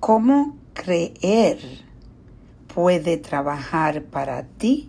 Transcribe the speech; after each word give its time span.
¿Cómo 0.00 0.56
creer 0.74 1.58
puede 2.72 3.16
trabajar 3.16 4.04
para 4.04 4.44
ti 4.44 4.88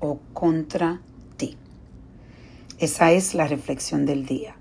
o 0.00 0.20
contra 0.32 1.02
ti? 1.36 1.56
Esa 2.78 3.12
es 3.12 3.34
la 3.34 3.46
reflexión 3.46 4.06
del 4.06 4.24
día. 4.24 4.56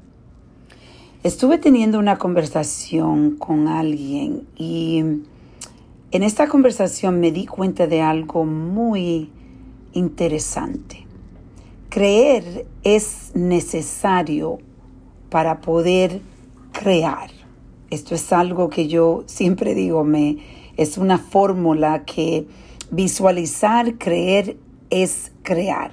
Estuve 1.23 1.57
teniendo 1.57 1.99
una 1.99 2.17
conversación 2.17 3.37
con 3.37 3.69
alguien 3.69 4.45
y 4.57 4.99
en 4.99 6.23
esta 6.23 6.49
conversación 6.49 7.21
me 7.21 7.31
di 7.31 7.45
cuenta 7.45 7.87
de 7.87 8.01
algo 8.01 8.43
muy 8.43 9.31
interesante. 9.93 11.07
Creer 11.89 12.67
es 12.83 13.31
necesario 13.35 14.59
para 15.29 15.61
poder 15.61 16.21
crear. 16.73 17.36
Esto 17.89 18.15
es 18.15 18.33
algo 18.33 18.69
que 18.69 18.87
yo 18.87 19.23
siempre 19.27 19.73
digo, 19.73 20.03
me, 20.03 20.37
es 20.75 20.97
una 20.97 21.17
fórmula 21.17 22.03
que 22.03 22.45
visualizar, 22.91 23.97
creer 23.97 24.57
es 24.89 25.31
crear. 25.41 25.91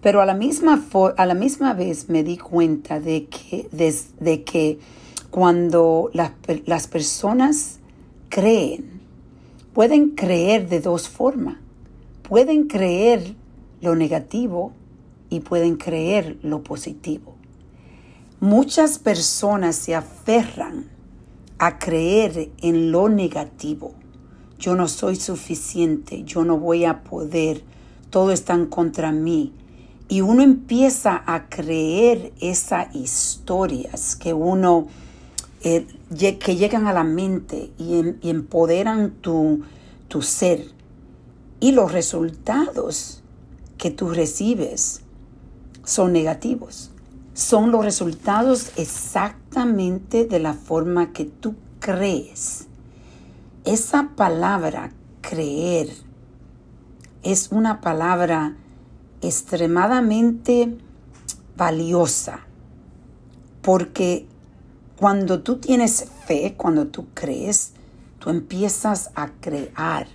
Pero 0.00 0.20
a 0.20 0.26
la 0.26 0.34
misma, 0.34 0.84
a 1.16 1.26
la 1.26 1.34
misma 1.34 1.74
vez 1.74 2.08
me 2.08 2.22
di 2.22 2.36
cuenta 2.36 3.00
de 3.00 3.26
que, 3.26 3.68
que 4.44 4.78
cuando 5.30 6.10
las 6.12 6.86
personas 6.86 7.78
creen, 8.28 9.00
pueden 9.72 10.10
creer 10.10 10.68
de 10.68 10.80
dos 10.80 11.08
formas. 11.08 11.56
Pueden 12.22 12.66
creer 12.66 13.34
lo 13.80 13.94
negativo 13.94 14.72
y 15.30 15.40
pueden 15.40 15.76
creer 15.76 16.38
lo 16.42 16.62
positivo. 16.62 17.37
Muchas 18.40 19.00
personas 19.00 19.74
se 19.74 19.96
aferran 19.96 20.88
a 21.58 21.80
creer 21.80 22.52
en 22.62 22.92
lo 22.92 23.08
negativo. 23.08 23.94
Yo 24.60 24.76
no 24.76 24.86
soy 24.86 25.16
suficiente, 25.16 26.22
yo 26.22 26.44
no 26.44 26.56
voy 26.56 26.84
a 26.84 27.02
poder, 27.02 27.64
todo 28.10 28.30
está 28.30 28.56
contra 28.66 29.10
mí. 29.10 29.52
Y 30.08 30.20
uno 30.20 30.44
empieza 30.44 31.20
a 31.26 31.48
creer 31.48 32.32
esas 32.40 32.94
historias 32.94 34.14
que 34.14 34.32
uno, 34.34 34.86
eh, 35.64 35.88
que 36.38 36.54
llegan 36.54 36.86
a 36.86 36.92
la 36.92 37.02
mente 37.02 37.72
y, 37.76 38.14
y 38.22 38.30
empoderan 38.30 39.16
tu, 39.20 39.62
tu 40.06 40.22
ser. 40.22 40.64
Y 41.58 41.72
los 41.72 41.90
resultados 41.90 43.20
que 43.78 43.90
tú 43.90 44.10
recibes 44.10 45.00
son 45.82 46.12
negativos 46.12 46.92
son 47.38 47.70
los 47.70 47.84
resultados 47.84 48.72
exactamente 48.74 50.24
de 50.24 50.40
la 50.40 50.54
forma 50.54 51.12
que 51.12 51.24
tú 51.24 51.54
crees. 51.78 52.66
Esa 53.64 54.10
palabra 54.16 54.90
creer 55.20 55.88
es 57.22 57.52
una 57.52 57.80
palabra 57.80 58.56
extremadamente 59.20 60.78
valiosa 61.56 62.40
porque 63.62 64.26
cuando 64.96 65.40
tú 65.40 65.58
tienes 65.58 66.10
fe, 66.26 66.54
cuando 66.56 66.88
tú 66.88 67.06
crees, 67.14 67.74
tú 68.18 68.30
empiezas 68.30 69.12
a 69.14 69.28
crear. 69.40 70.08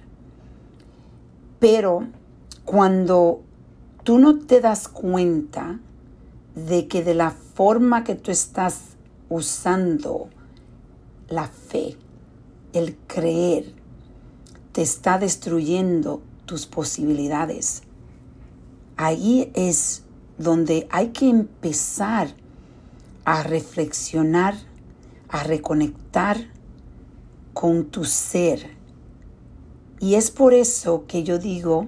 Pero 1.62 2.06
cuando 2.66 3.44
tú 4.04 4.20
no 4.20 4.40
te 4.40 4.60
das 4.60 4.90
cuenta, 4.90 5.80
de 6.56 6.88
que 6.88 7.04
de 7.04 7.16
la 7.16 7.32
forma 7.32 8.04
que 8.04 8.16
tú 8.16 8.32
estás 8.32 8.80
usando 9.30 10.30
la 11.30 11.48
fe, 11.48 11.98
el 12.74 12.96
creer, 13.08 13.74
te 14.72 14.82
está 14.82 15.18
destruyendo 15.18 16.22
tus 16.46 16.66
posibilidades. 16.66 17.84
Ahí 18.98 19.52
es 19.56 20.04
donde 20.38 20.88
hay 20.92 21.10
que 21.10 21.30
empezar 21.30 22.36
a 23.26 23.44
reflexionar, 23.44 24.56
a 25.30 25.44
reconectar 25.44 26.38
con 27.54 27.86
tu 27.86 28.04
ser. 28.04 28.76
Y 30.00 30.16
es 30.16 30.32
por 30.32 30.54
eso 30.54 31.06
que 31.08 31.24
yo 31.24 31.40
digo 31.40 31.88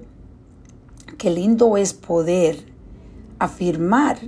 que 1.18 1.30
lindo 1.30 1.76
es 1.76 1.92
poder 1.92 2.64
afirmar 3.38 4.18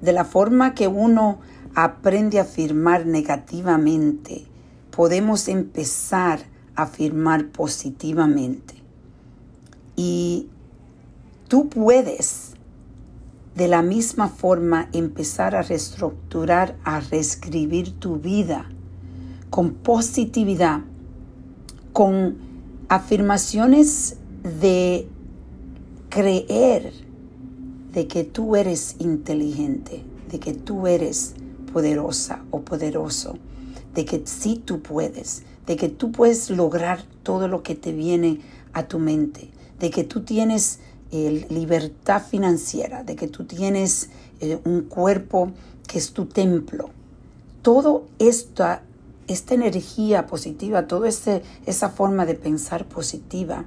de 0.00 0.12
la 0.12 0.24
forma 0.24 0.74
que 0.74 0.88
uno 0.88 1.38
aprende 1.74 2.38
a 2.38 2.42
afirmar 2.42 3.06
negativamente, 3.06 4.46
podemos 4.90 5.48
empezar 5.48 6.40
a 6.74 6.82
afirmar 6.82 7.48
positivamente. 7.48 8.74
Y 9.94 10.48
tú 11.48 11.68
puedes 11.68 12.52
de 13.54 13.68
la 13.68 13.82
misma 13.82 14.28
forma 14.28 14.88
empezar 14.92 15.54
a 15.54 15.62
reestructurar, 15.62 16.76
a 16.84 17.00
reescribir 17.00 17.98
tu 17.98 18.16
vida 18.16 18.68
con 19.48 19.72
positividad, 19.72 20.80
con 21.92 22.36
afirmaciones 22.88 24.16
de 24.60 25.08
creer 26.10 27.05
de 27.96 28.06
que 28.06 28.24
tú 28.24 28.56
eres 28.56 28.96
inteligente, 28.98 30.04
de 30.30 30.38
que 30.38 30.52
tú 30.52 30.86
eres 30.86 31.32
poderosa 31.72 32.44
o 32.50 32.60
poderoso, 32.60 33.38
de 33.94 34.04
que 34.04 34.20
sí 34.26 34.60
tú 34.62 34.82
puedes, 34.82 35.44
de 35.66 35.76
que 35.76 35.88
tú 35.88 36.12
puedes 36.12 36.50
lograr 36.50 37.02
todo 37.22 37.48
lo 37.48 37.62
que 37.62 37.74
te 37.74 37.92
viene 37.92 38.42
a 38.74 38.86
tu 38.86 38.98
mente, 38.98 39.48
de 39.80 39.88
que 39.88 40.04
tú 40.04 40.24
tienes 40.24 40.80
eh, 41.10 41.46
libertad 41.48 42.22
financiera, 42.22 43.02
de 43.02 43.16
que 43.16 43.28
tú 43.28 43.46
tienes 43.46 44.10
eh, 44.40 44.58
un 44.66 44.82
cuerpo 44.82 45.52
que 45.88 45.96
es 45.96 46.12
tu 46.12 46.26
templo. 46.26 46.90
Todo 47.62 48.04
esta, 48.18 48.82
esta 49.26 49.54
energía 49.54 50.26
positiva, 50.26 50.86
toda 50.86 51.08
esa 51.08 51.88
forma 51.88 52.26
de 52.26 52.34
pensar 52.34 52.86
positiva, 52.86 53.64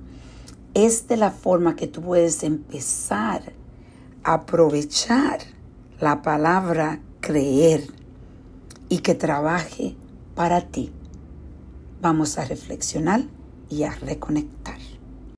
es 0.75 1.07
de 1.07 1.17
la 1.17 1.31
forma 1.31 1.75
que 1.75 1.87
tú 1.87 2.03
puedes 2.03 2.43
empezar 2.43 3.57
aprovechar 4.23 5.39
la 5.99 6.21
palabra 6.21 7.01
creer 7.19 7.83
y 8.89 8.99
que 8.99 9.15
trabaje 9.15 9.95
para 10.35 10.61
ti. 10.61 10.91
Vamos 12.01 12.37
a 12.37 12.45
reflexionar 12.45 13.23
y 13.69 13.83
a 13.83 13.91
reconectar. 13.91 14.77